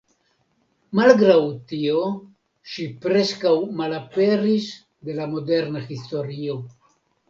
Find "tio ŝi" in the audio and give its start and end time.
1.73-2.87